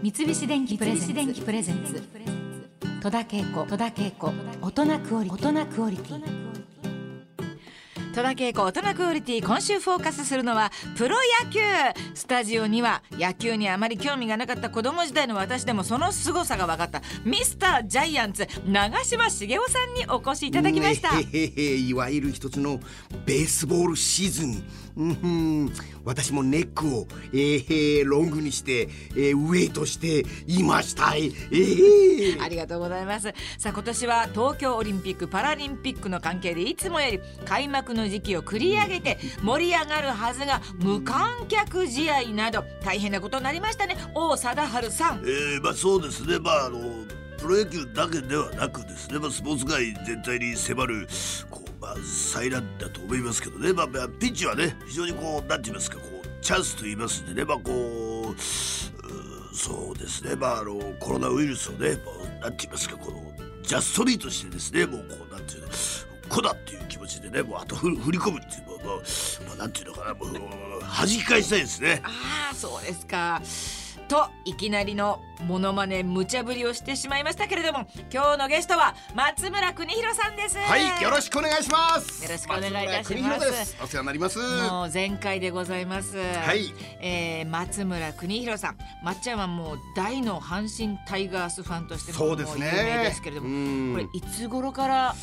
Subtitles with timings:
[0.00, 2.00] 三菱電機プレゼンツ。
[3.02, 3.66] 戸田恵子。
[3.66, 4.32] 戸田恵子。
[4.62, 5.48] 大人クオリティ。
[5.48, 6.22] 大人クオリティ。
[8.14, 9.44] 戸田恵子大人クオリティ。
[9.44, 11.60] 今週フォーカスするのはプロ野球。
[12.14, 22.78] スタジオには野球にあまり興味がなかった子供時代の私でもその凄さが分かったミスタージャイアンツ長嶋茂雄さんにお越しいただきました、ねへへへいわゆる一つの
[23.24, 24.64] ベースボールシーズン。
[24.96, 25.72] うん
[26.04, 33.32] 私もネックを、えー、ロングにして、えー、ウェイトしていましたえー、 ありがとうございます。
[33.58, 43.96] さあ今年は東京オリンピック・パラリンピックの関係でいつもより開幕の時期を繰り上げて盛り上がるはずが無観客試合など大変なことになりましたね。
[44.14, 45.22] 王貞治さん。
[45.24, 46.38] えー、まあそうですね。
[46.38, 46.78] まああの
[47.38, 51.08] プロ野球だけではなくですね、まあ、スポーツ界全体に迫る
[51.48, 57.44] こう、まあ、災難だと思いますけどね、まあ、まあピッチはね非常にこうなんて言いますかこうチャンスと言いますんでね。
[57.44, 60.36] まあこうそうですね。
[60.36, 63.22] まああのコロナウイルスをねもうなんて言いますかこの
[63.62, 65.68] ジャストミートしてですねもうこうなんていうの
[66.28, 69.02] こだっていう気持ちでねもうあと振り振り込むっていうもうもう、
[69.46, 70.32] まあ、なんていうのかなもう
[70.80, 72.02] 弾き返したいですね。
[72.04, 73.40] ああそうですか。
[74.08, 80.56] といきなりのモノマネ無茶ぶりをしてしまいましたけれども今日のゲストは松村邦弘さんです。
[80.56, 82.24] はいよろしくお願いします。
[82.24, 83.12] よろしくお願いいたします。
[83.12, 83.76] 松村邦弘です。
[83.82, 84.38] お世話になります。
[84.38, 86.16] もう全開でございます。
[86.16, 86.72] はい。
[87.00, 92.72] えー松村邦弘さん、まっちゃんはもう大の阪神タイガースファンとしてもそうですね。
[92.74, 93.50] 有名ですけれども、う
[93.90, 93.92] ん。
[93.92, 95.14] これいつ頃から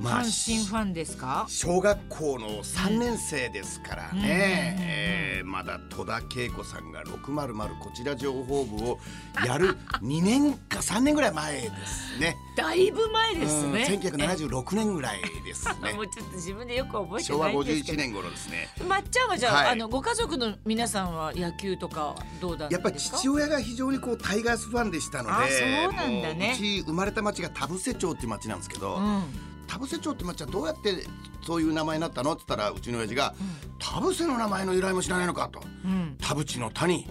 [0.00, 1.46] まあ阪神ファンですか？
[1.48, 8.98] 小学校の3年生ですからうんね、えーまだ戸田恵子さんが600こちら情報部を
[9.46, 12.34] やる 2年か3年ぐらい前ですね。
[12.56, 13.84] だいぶ前ですうんね。
[13.84, 16.00] 1976年ぐらいですね も。
[16.00, 18.02] うちょっと自分でよく覚えて昭和ないんですけ51ど。
[18.02, 18.68] 年頃ですね。
[18.88, 23.18] まっちゃんはじゃあ,、はいあのご家族の皆さんは野球とかどうだやっぱんですか？
[23.18, 29.24] 父親が非常にこうタイガースファンでしたのであそうなんだねもううち生まれた町が田伏町っていう町なんですけど、うん。
[29.66, 31.06] 田伏町って町はどうやって
[31.46, 33.34] そういう名前になったのって言ったらうちの親父が
[33.78, 35.62] 「田伏の名前の由来も知らないのか」と。
[35.84, 36.16] うん。
[36.20, 37.08] 田淵の谷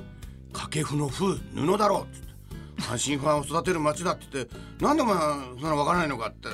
[0.53, 2.32] 掛布の布布だろうっつって
[2.83, 6.47] 阪神ファンを育てる町だって言ってなんでお前そんなの分からないのかって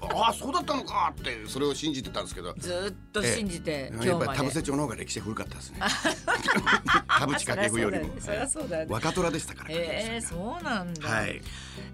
[0.00, 2.54] ああそうだったのかってそれを信じてたんですけど。
[2.58, 4.24] ずーっと信じて、や今日まで。
[4.24, 5.78] っぱり田伏町の方が歴史が古かったですね。
[7.08, 8.14] 田淵掛布よりも。
[8.88, 11.08] 若虎でしたからえー、そうなんだ。
[11.08, 11.42] はい。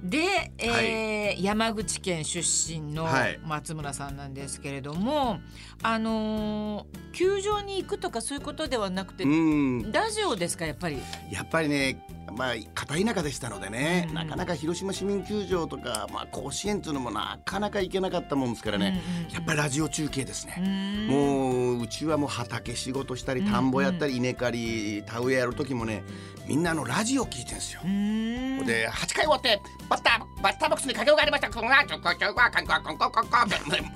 [0.02, 2.40] で、えー山口県出
[2.72, 3.40] 身のはい。
[3.44, 5.40] 松村さんなんですけれども、
[5.82, 9.92] あのー球場に行くとかそういうことではなくて、うん。
[9.92, 10.98] ラジオですかやっぱり？
[11.30, 14.14] やっぱりねまあ片田舎でしたのでね、うん。
[14.14, 19.32] なかなか広島市民球場とか、まあ、甲子園っていうのもなかなか行けなかったもんですからね、うんうんうん。
[19.32, 21.06] やっぱりラジオ中継ですね、うん。
[21.08, 26.04] もううちはもう畑仕事したり田んぼやったり稲刈り田植えやる時もね
[26.46, 27.80] みんなあのラジオ聞いてんですよ。
[27.84, 28.66] うーん。
[28.66, 31.50] で8回終わってバッターバッターボックスに掛けがありました。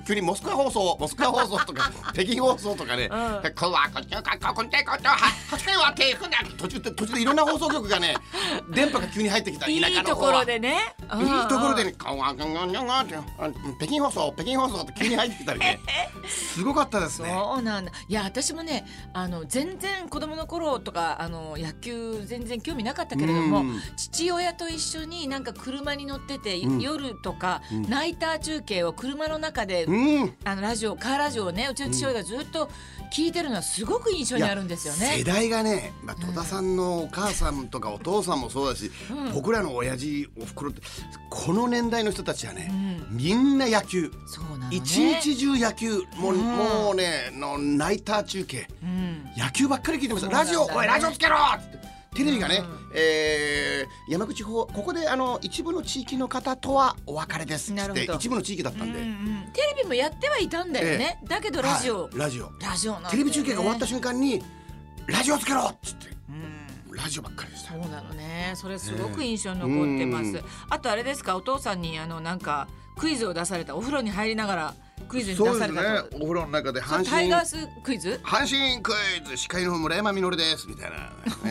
[0.07, 3.43] 急にモスクワ放送モスクワ放送とか 北京放送とかね、うん。
[3.43, 5.17] でこんわこっちょこここんてこっちょは
[5.51, 6.09] 8回終わって。
[6.57, 8.15] 途中で途中でいろんな放送局がね
[8.73, 10.95] 電波が急に入ってきた田いいところでね。
[11.13, 11.89] いいところでね。
[11.89, 13.21] ね、カンワンカンワンカンってあ
[13.77, 15.79] 北京放送北京放送って急に入ってきたりね
[16.27, 17.29] すごかったですね。
[17.29, 17.91] そうなんだ。
[18.07, 29.91] いや私もねあの全然子供の頃とかあの野球全然興味なかったけれども、うん父親と一緒になんか車に乗ってて、うん夜とか、うんナイター中継を車の中で、う
[30.25, 32.69] んあのラジオカーラジオをねうちの父親がずっと
[33.11, 35.17] 聞いてるのはすごく印象にあるんですよね。
[35.17, 39.33] 世代がね、まあ、戸田さんのお母さんとかお父さんもそうだし、うん。
[39.33, 40.81] 僕らの親父おふくろって
[41.29, 42.69] この年代の人たちはね、
[43.09, 43.17] うん。
[43.17, 44.03] みんな野球。
[44.03, 44.11] ね。
[44.71, 46.41] 一日中野球もう,、うん。
[46.41, 48.67] もうねのナイター中継。
[48.83, 49.23] うん。
[49.37, 50.33] 野球ばっかり聞いてました、ね。
[50.33, 51.35] ラジオおいラジオつけろ
[52.15, 52.91] テレビがね、うん。
[52.95, 59.15] えー山口方ここであの一部の地域の方とはお別れですって一部の地域だったんで、うんうん。
[59.53, 61.21] テレビもやってはいたんだよね。
[61.27, 62.17] だけどラジオ、はい。
[62.17, 62.51] ラジオ。
[62.59, 63.07] ラジオね。
[63.11, 64.41] テレビ中継が終わった瞬間に
[65.05, 66.07] ラジオつけろっつって。
[66.07, 66.18] うん。
[67.01, 68.53] ラジオばっかりでしたそうなのね。
[68.55, 70.29] それすごく印象に残ってます。
[70.29, 72.67] うんあとあれですか、お父さんにあのなんか
[72.97, 74.75] クイズを出された、お風呂に入りながら
[75.07, 76.17] クイズに出されたと。
[76.17, 78.19] お風呂の中で阪神タイガースクイズ？
[78.23, 78.91] 阪神ク
[79.23, 80.67] イズ司会の村山実です。
[80.67, 80.97] みたいな、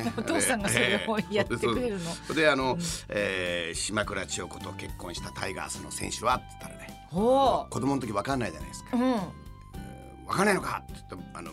[0.03, 0.13] ね。
[0.19, 2.11] お父さんがそれをやってくれるの。
[2.11, 2.37] そう。
[2.37, 2.77] でであの、
[3.09, 6.37] えー島倉千代子と結婚したタイガースの選手は？
[6.37, 7.07] って言ったらね。
[7.11, 8.91] ほ子供の時わかんないじゃないですか。
[8.93, 8.99] う。
[8.99, 9.48] うん。
[10.29, 10.83] わかんないのか？
[10.85, 11.51] って言ったらあの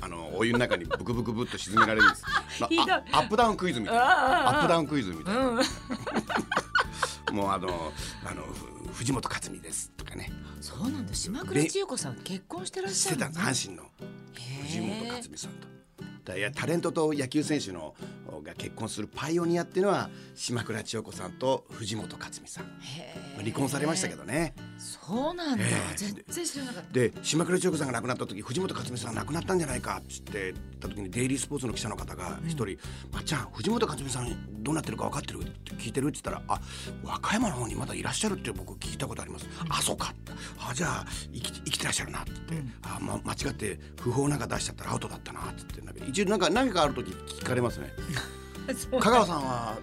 [0.00, 2.24] あのお湯の中にブクブクブっと沈められるんです。
[3.12, 4.48] アップダウンクイズみたいな。
[4.48, 5.56] アップダウンクイズみたいな、うん。
[7.36, 7.92] もうあの
[8.24, 10.32] あのふ藤本克美ですとかね。
[10.60, 11.14] そうなんだ。
[11.14, 13.26] 島倉千代子さん結婚してらっしゃるの？
[13.26, 13.90] 阪神の
[14.62, 15.74] 藤本克美さんと。
[16.24, 17.94] だいやタレントと野球選手の
[18.42, 22.70] が結婚するパイオニアっていうのは島倉千代子さんと藤本克美さん、ま
[23.38, 25.96] あ離婚されましたけどねそうなんだ、ええ。
[25.96, 26.92] 全然知らなかった。
[26.92, 32.76] で島倉千代子さんが亡くなった時藤本克美さんが亡くなったんじゃないかっつって言った時にデイリースポーツの記者の方が一人
[33.12, 36.60] 「まっちゃん藤本克美さんどうなってるか分かってる?」って聞いてるって言ったら「あ
[37.02, 40.14] 和歌山の方にまだいらっしゃるって僕聞いたことあります」あそうか」
[40.58, 47.92] あじゃあ生き生きてらっしゃるな」って言って、あま間違って不法なんか出しちゃったらアウトだったな」って言って一応なんか何かある時聞かれますね。
[49.00, 49.78] 香川さんは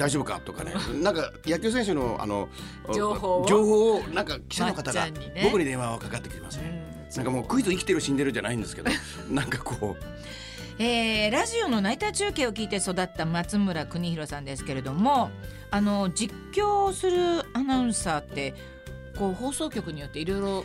[0.00, 0.40] 大丈夫か？
[0.42, 0.72] とかね。
[1.02, 2.48] なんか野球選手のあの
[2.94, 3.46] 情報を？
[3.46, 5.06] 情報をなんか記者の方が
[5.44, 6.82] 僕に電話をかかってきてますね、
[7.16, 8.90] なんかもうクイズ生きてる死んでるじゃないんですけど
[9.30, 10.04] なんかこう。
[10.82, 15.30] えーラジオのナイター中継を聞いて育った松村邦弘さんですけれども
[15.70, 18.54] あの実況するアナウンサーって
[19.18, 20.64] こう放送局によっていろいろ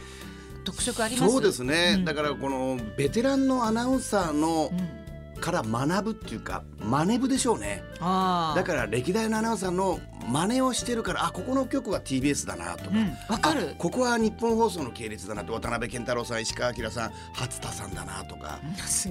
[0.63, 1.31] 特色あります？
[1.33, 2.05] そうですね、うん。
[2.05, 5.04] だからこのベテランのアナウンサーのうん
[5.39, 7.83] から学ぶっていうか真似部でしょうね。
[7.99, 13.69] だから歴代のアナウンサーの真似をしてるからあここの局は TBS だなとか、うんわかる。
[13.71, 18.59] あここは日本放送の系列だなと渡辺健太郎さん石川明さん初田さんだなとか、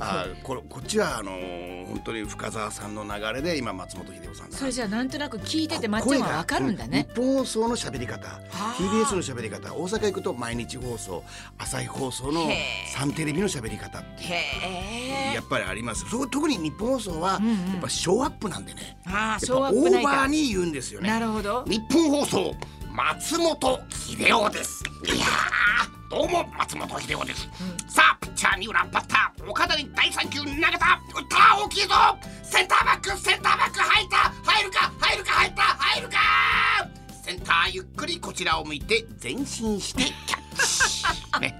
[0.01, 4.59] あここっちはあのー本当に深澤さんの流れで今松本秀夫さんだな。
[4.59, 7.07] それじゃあなんとなく聞いててまっちゃんはわかるんだね。
[7.17, 8.41] うん日本放送の喋り方。
[8.53, 9.75] あ TBS の喋り方。
[9.75, 11.23] 大阪行くと毎日放送
[11.59, 12.49] 朝日放送の
[12.93, 17.53] サンテレビの喋り方ってやっぱりありますそう特に日本放送はうんうん。
[17.53, 21.09] やっぱショーアップなんでね、ああシやっぱオョーアップナーバーに言うんですよね。
[21.09, 21.65] なるほど。
[21.67, 22.55] 日本放送
[22.93, 24.85] 松本秀夫です。
[25.05, 27.49] いやーどうも松本秀夫です、
[27.89, 30.69] さあピッチャー三浦バッター岡田に第3球投げた。
[30.69, 30.79] 打っ
[31.29, 31.95] た大きいぞ。
[32.45, 34.17] センターバックセンターバック入った。
[34.49, 35.63] 入るか入るか入った。
[35.63, 36.17] 入るか
[37.25, 40.44] センターゆっくりこちらを向いて前進してキャッチ、
[41.41, 41.59] ね、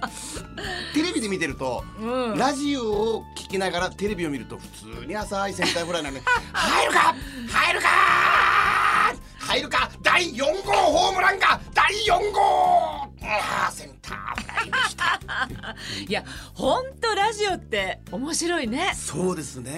[0.93, 2.37] テレビで見てると、うん。
[2.37, 2.83] ラジオ
[3.17, 4.67] を聞きながらテレビを見ると普
[4.99, 6.21] 通に浅いセンターフライなんで
[6.53, 7.15] 入るか！
[7.49, 7.87] 入るか！
[9.39, 9.91] 入るか！
[10.01, 13.09] 第4号ホームランが第4号！
[13.27, 15.19] あーセンターフライでした。
[16.07, 18.93] いや本当ラジオって面白いね。
[18.95, 19.71] そうですね、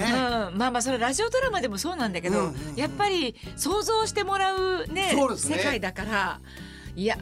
[0.52, 5.38] うん、まあまあそれラジオドラマでもそうなんだけど、うんうんうんやっぱり想像してもらうねね。
[5.38, 6.40] 世界だから
[6.97, 7.15] いや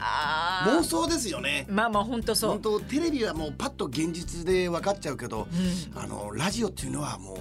[0.64, 0.78] ー。
[0.78, 1.66] 妄想ですよね。
[1.68, 2.50] まあまあ本当そう。
[2.52, 5.46] 本当テレビはもうパッと現実で分かっちゃうけど、う
[5.94, 7.36] あのラジオっていうのはも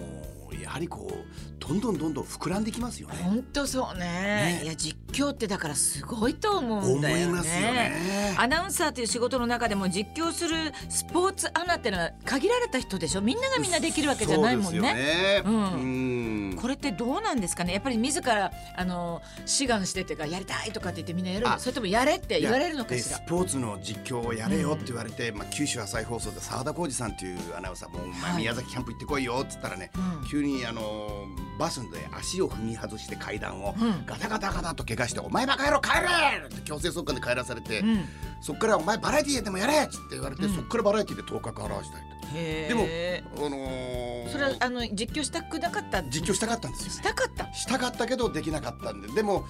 [0.52, 3.16] うやはりこうどんどんどんどん膨らんできますよね。
[3.24, 4.60] 本当そうね。
[4.60, 4.62] ね。
[4.66, 7.24] いや実況ってだからすごいと思うんだよね。
[7.24, 8.36] 思いますよね。
[8.38, 13.22] アナウンサーという仕事の中でも実況するスポーツアナってのは限られた人でしょ。
[13.22, 15.44] みんながみんなできるわけじゃないもんそうですよねね。
[15.46, 15.54] うん。
[15.54, 17.74] うんこれってどうなんですかね？
[17.74, 23.18] やっぱり自らあの志願してっていうかやりたいとかって言ってみんなやるそれともやれって言われるのかでしら？
[23.18, 28.42] スポーツの実況をやれよって言われて、まあ、九州朝日放送で澤田浩二さんっていうアナウンサーもうお前はい。
[28.42, 29.92] 宮崎キャンプ行ってこいよっつったらね、
[30.22, 30.28] うん。
[30.30, 31.26] 急にあの
[31.60, 34.06] バスで足を踏み外して階段をうん。
[34.06, 38.06] ガタガタガタと怪我して「お前バカ野郎帰れ!」って強制送還で帰らされて、うん。
[38.42, 40.56] そっから「お前バラエティーでもやれ!」っつって言われて、うん。
[40.56, 42.82] そっからバラエティーで頭角現したいへでも
[43.46, 46.04] あのーそれはあの実況したくなかった？
[46.04, 46.92] 実況したかったんですよ。
[46.92, 47.54] しねたかった？
[47.54, 49.08] したかったけどできなかったんで。
[49.10, 49.46] でも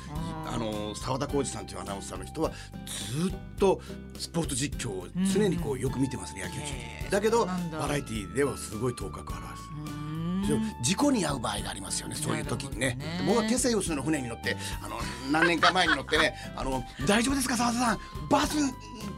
[0.46, 2.52] あの澤田浩二さんというアナウンサーの人は
[2.86, 3.82] ずっと
[4.20, 6.66] スポーツ実況を常にこうよく見てますね、野球中
[7.10, 10.84] だけどバラエティーではすごい頭角を現す。
[10.84, 13.00] 事故に遭う場合がありますよねそういう時にね。
[13.26, 14.98] 僕はテセウスの船に乗ってあの
[15.32, 18.00] 何年か前に乗ってねあの「大丈夫ですか澤田さん？
[18.30, 18.56] バス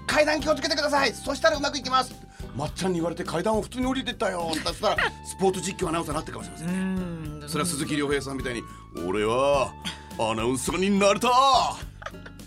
[0.05, 1.11] 階段気をつけてください。
[1.13, 2.13] そしたらうまくいきます」
[2.57, 4.49] まっちゃんに言われて階段を普通に降りてったよ。
[4.51, 8.63] そしたらスポーツ実況アナウンサーになってるかもしれませんうねそれは鈴木亮平さんみたいに
[9.07, 9.71] 「俺は
[10.17, 11.29] アナウンサーになれた!」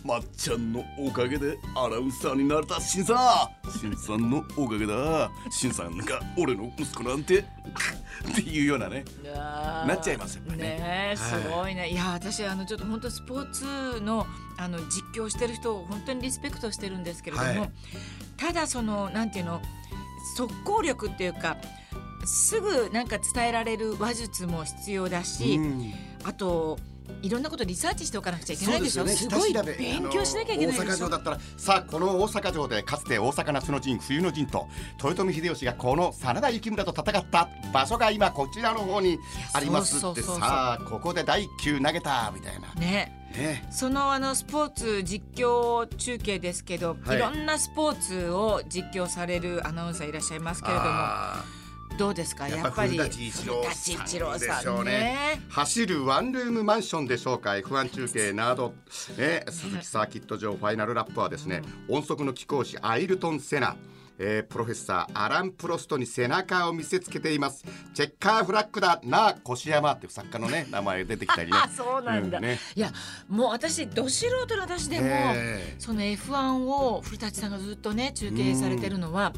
[0.02, 3.70] まっちゃんのおかげでアナウンサーになれたしんさん。
[3.70, 5.30] しんさんのおかげだ。
[5.50, 7.40] しんさんが俺の息子なんて。
[7.40, 9.04] っていうようなね。
[9.22, 10.56] ななっちゃいますよね。
[10.56, 14.26] ねえすごいね、い、や私あのちょっと本当スポーツの
[14.56, 17.70] あの実況してる人を本当にリスペクトしてるんですけれども、はい。
[18.38, 19.60] ただそのなんていうの
[20.36, 21.56] 速攻力っていうか
[22.24, 25.94] すぐなんか伝えられる話術も必要だし、うん。
[26.24, 26.78] あと
[27.22, 29.06] いろんなことリサーチしておかなくちゃいけないでしょ。
[29.06, 34.68] す下ごい勉強しなきゃいけない大阪城だったらさあこの大阪城でかつて大阪夏の陣冬の陣と
[35.02, 39.18] 豊臣秀吉がこの真田幸村と戦った場所が今こちらの方に
[39.52, 40.22] ありますって。
[40.22, 42.72] さあここで第一球投げたみたいな。
[42.74, 43.66] ねね。
[43.70, 47.16] そのあのスポーツ実況中継ですけど、はい。
[47.16, 51.44] い、ろんなスポーツを実況されるアナウンサーいらっしゃいますけれどもあ
[51.99, 52.44] どうですか？
[52.44, 54.90] ーやっぱり古舘一郎ささんんでしょうね。
[54.90, 58.75] ね走るワンルームマンションでしょうか F1 中継など、
[59.18, 63.76] ね、鈴木サーキット場ファイナルラップはですね、音速の貴公子アイルトン・セナ
[64.22, 67.64] えープロフェッサーアラン・プロストに背中を見せつけています。
[67.94, 69.00] チェッカーフラッグだ。
[69.02, 71.58] なあ越山っていう作家のね 名前出てきたりね。
[71.58, 72.58] あ そうなんだ、ね。
[72.76, 72.92] いや
[73.28, 75.76] もう私ど素人の私でも、え。
[75.78, 79.32] その F1 を古舘さんがずっとね中継されてるのは、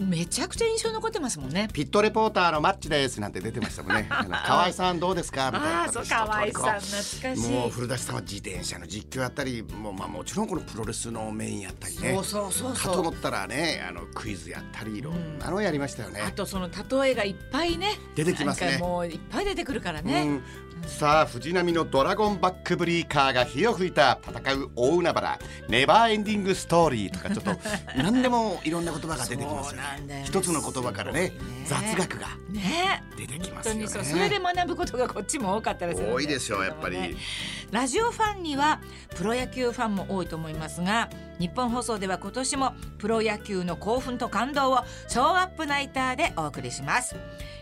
[0.00, 1.68] めちゃくちゃ印象に残ってますもんね。
[1.72, 7.50] ピットレポーターのマッチですなんて出てましたもんね 河合さんどうですかみたいなああそう河合さん懐かしい。
[7.50, 12.94] もう古舘さんは自転車の実況やったりもう、まあ、もちろんこのプロレスのメインやったりねそうそうそうかそう。
[12.94, 16.20] と思ったらねあのクイズやったりいろんなのやりましたよね。
[16.20, 20.22] あとその例えがいっぱいね出てきますねもういっぱい出てくるからね。
[20.22, 20.42] うん
[20.86, 25.38] さあ藤波のドラゴンバックブリーカーが火を吹いた戦う大海原
[25.68, 27.60] ネバーエンディングストーリーとかちょっと
[27.96, 29.82] 何でもいろんな言葉が出てきますよね
[30.24, 31.32] 一つの言葉からね
[31.64, 33.02] 雑学がね。
[33.16, 33.86] 出てきますよね。
[33.86, 37.14] 本当にそれで学ぶことがこっちも多かったでするん多いでしょうやっぱり、ね。
[37.70, 38.80] ラジオファンには
[39.16, 44.78] プロ野球ファンも多いと思いますが日本放送では今年もプロ野球の興奮と感動を
[45.08, 47.16] ショーアップナイターでお送りします。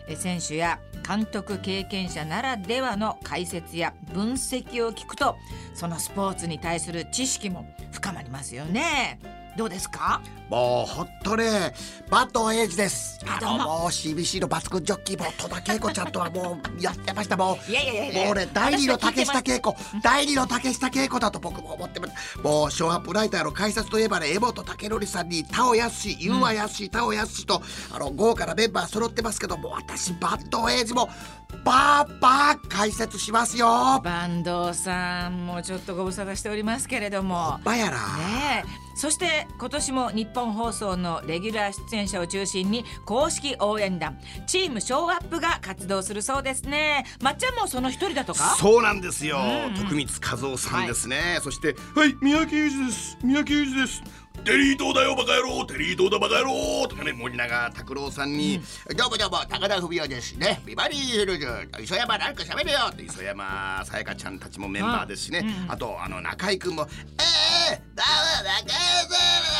[0.07, 5.35] え選手や監督経験者ならではの解説や分析を聞くと
[5.73, 9.19] そのスポーツに対する知識も深まりますよね
[9.55, 10.21] どうですか？
[10.49, 11.73] もうほんとね
[12.09, 13.19] バッドエイジです。
[13.25, 18.25] あのもう CBC の抜群ジョッキーも戸田恵子ちゃんとはもうやってましたもういやいやいや。
[18.25, 19.75] もうね第二の竹下恵子。
[20.03, 22.39] 第二の竹下恵子だと僕も思ってます。
[22.39, 27.61] もうショーアップライターの解説といえばね江本武則さんに田尾康湯和康田尾康と
[27.93, 31.09] あの豪華なメンバー揃ってますけども私バッドエイジも
[31.63, 34.01] バーバー解説しますよ。
[34.03, 37.59] 坂東さんもちょっとご無沙汰しておりますけれども。
[37.63, 47.05] バやら、ねえそして今年も日本放送のレギュラー出演者を中心に公式応援団チームショーアップが活動するそうですね。
[47.21, 48.55] まっちゃんもその一人だとか？
[48.57, 49.65] そうなんですよ、うん。
[49.65, 53.17] うん徳光和夫さんですね、そしてはい三宅裕二です。
[53.21, 54.01] 三宅裕二です。
[54.43, 58.59] テリー島だよバカ野郎テリー島だバカ野郎とかね森永卓郎さんに、
[58.95, 60.61] どうもどうも高田文夫ですね。
[60.65, 61.47] ビバリーヒルズ
[61.81, 66.85] 磯山なんか喋れよって磯山さやかちゃんたちもメンバーですしね、あとあの中居君もえ
[67.23, 69.55] えー、だわ中居さん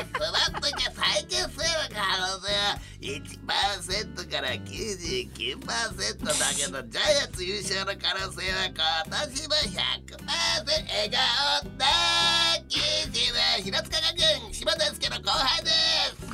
[0.00, 10.20] その時は再結成の可能性は1%から99%だけどジャイアンツ優勝の可能性は今年も100%
[10.88, 11.86] 笑顔だ
[12.68, 16.30] キジは平塚学園島田介の後輩です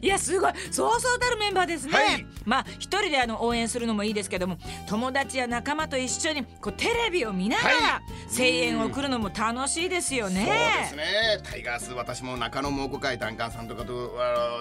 [0.00, 0.52] いやすごい。
[0.70, 2.26] そうそうたるメンバーですね、はい。
[2.44, 4.58] まあ一人であの応援するのもいいですけども
[4.88, 8.02] 友達や仲間と一緒にこうテレビを見ながらは
[8.34, 11.40] 声援を送るのも楽しいですよね、そうですね。
[11.42, 14.16] タイガース私も中野蒙古会ダンカンさんとかと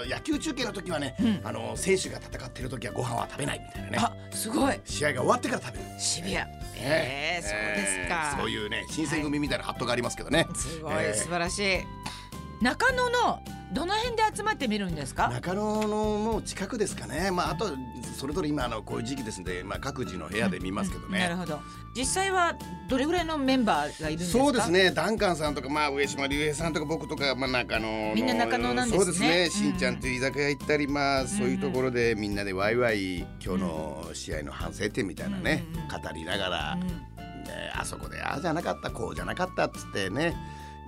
[0.09, 3.97] 野球中継の時はね、あの選手が戦ってる時はご飯は食べないみたいなね。
[3.99, 4.79] あすごい。
[4.83, 6.47] 試合が終わってから食べるシビア。
[6.75, 11.13] えー、そうですか、えーそういうね新選組みたいなハットがありますけどね、すごい、えー。
[11.13, 11.79] 素晴らしい。
[12.61, 13.41] 中野の
[13.73, 15.29] どの辺で集まってみるんですか？
[15.29, 17.31] 中野のもう近くですかね。
[17.31, 17.69] まああと
[18.17, 21.59] それぞれ今あのこういう時期ですんで、まあ、各自の部屋で見ますけどね、なるほど。
[21.95, 22.55] 実際は
[22.89, 24.43] どれぐらいのメンバーがいるんですか？
[24.43, 24.91] そうですね。
[24.91, 29.05] ダンカンさんとか、まあ、上島竜兵さんとか僕とか、まあ、中野のみんな中野なんですね。
[29.05, 29.51] そうですね、うん。
[29.51, 40.35] しんちゃんという居酒屋行ったりまあそういうところでみんなでワイワイ今日の試合の反省点みたいなね、うんうん語りながら、うんねあそこでああじゃなかったこうじゃなかったっつってね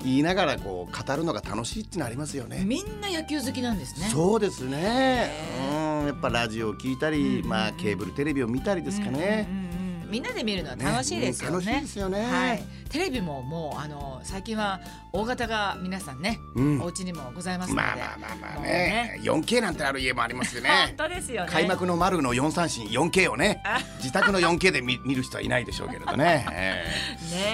[0.04, 2.64] 言いながらこう語るのが楽しいってのありますよね。
[2.66, 4.08] みんな野球好きなんですね。
[4.08, 4.78] そうですね。
[4.78, 9.48] へうん、やっぱラジオを聞いたり、うんまあケーブルテレビを見たりですかね。
[9.50, 9.74] うんうんうん
[10.14, 11.58] みんなで見るのは楽しいですよね。
[11.58, 12.24] ねうん楽しいですよね。
[12.24, 14.80] はい、テレビももうあの最近は
[15.12, 16.82] 大型が皆さんね、うん。
[16.84, 17.82] お家にもございますので。
[17.82, 19.20] まあまあまあまあもうね。
[19.24, 20.70] 4K なんてある家もありますよね。
[20.96, 21.50] 本当ですよね。
[21.52, 23.64] 開幕の丸の4三振 4K をね
[23.98, 26.86] 自宅の 4K で見見る人はいないでしょうけれどね、 え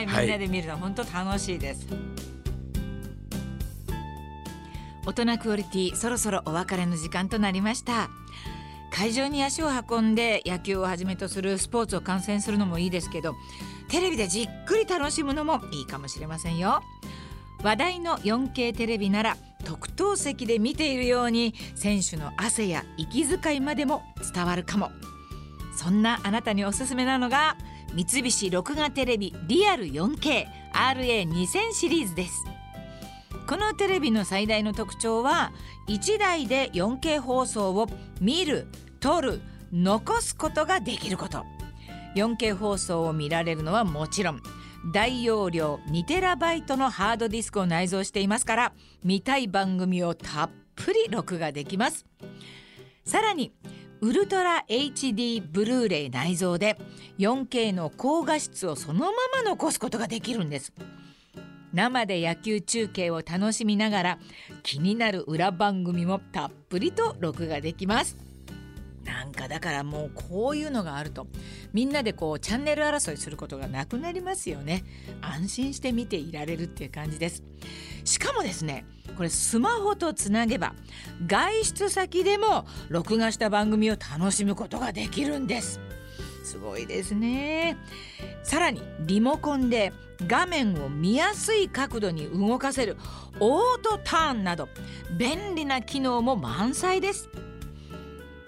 [0.02, 0.28] ねみはい。
[0.28, 1.88] んなで見るのは本当楽しいです、
[5.10, 8.12] 大人クオリティそろそろお別れの時間となりました。
[8.92, 13.34] 会場に足を運んで野球をはじめとするスポーツを観戦するのもいいですけど
[13.88, 16.84] テレビでじっくり楽しむのもいいかもしれませんよ。
[17.64, 24.92] 話題の 4K テレビなら特等席で見ているように選手の汗や息遣いまでも伝わるかも。
[25.76, 27.58] そんなあなたにおすすめなのが
[27.96, 32.46] 三菱録画テレビリアル 4KRA2000 シリーズです。
[33.50, 35.52] このテレビの最大の特徴は
[35.88, 37.88] 1台で 4K 放送を
[38.22, 38.68] 見る
[39.00, 39.42] 撮る
[39.74, 41.44] 残すことができること。
[42.16, 44.42] 4K 放送を見られるのはもちろん
[44.94, 52.06] 大容量 2TB のハードディスクを内蔵していますから見たい番組をたっぷり録画できます。
[53.04, 53.52] さらに
[54.02, 56.78] ウルトラ HD ブルーレイ内蔵で
[57.18, 60.72] 4K の高画質をそのまま残すことができるんです。
[61.74, 64.20] 生で野球中継を楽しみながら
[64.64, 68.18] 気になる裏番組もたっぷりと録画できます。
[69.04, 71.26] なんかだからもうこういうのがあると
[71.74, 74.84] みんなでこうチャンネル争いすることがなくなりますよね。
[75.22, 77.44] 安心して見ていられるっていう感じです。
[78.04, 78.86] しかもですね
[79.18, 80.76] これスマホとつなげば
[81.26, 85.80] 外出先でも録画した番組を楽しむことができるんです。
[86.50, 87.78] すごいですね。
[88.44, 89.94] さらにリモコンで
[90.26, 92.98] 画面を見やすい角度に動かせる
[93.40, 94.68] オートターンなど
[95.18, 97.30] 便利な機能も満載です。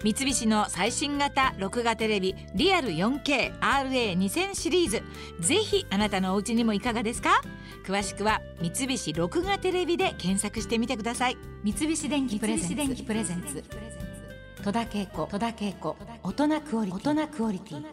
[0.02, 5.02] 三菱の最新型録画テレビリアル 4KRA2000 シリーズ。
[5.38, 7.40] ぜひあなたのお家にもいかがですか？
[7.86, 11.38] 詳しくは三菱録画テレビで検索してみてください。
[11.62, 12.74] 三菱電機プレゼンツ。
[12.74, 14.01] 戸田恵子
[14.64, 15.26] 戸田恵子
[16.22, 16.92] 大人クオリ
[17.58, 17.84] ティ。